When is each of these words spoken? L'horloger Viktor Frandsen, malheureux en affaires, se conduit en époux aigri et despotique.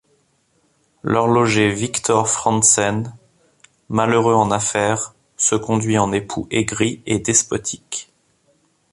L'horloger 1.03 1.69
Viktor 1.69 2.27
Frandsen, 2.27 3.13
malheureux 3.87 4.33
en 4.33 4.49
affaires, 4.49 5.13
se 5.37 5.53
conduit 5.53 5.99
en 5.99 6.11
époux 6.11 6.47
aigri 6.49 7.03
et 7.05 7.19
despotique. 7.19 8.11